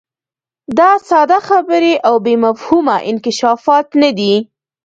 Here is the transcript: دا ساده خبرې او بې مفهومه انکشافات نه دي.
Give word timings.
دا 0.77 0.91
ساده 1.09 1.39
خبرې 1.49 1.93
او 2.07 2.15
بې 2.25 2.35
مفهومه 2.45 2.95
انکشافات 3.09 3.87
نه 4.01 4.09
دي. 4.17 4.35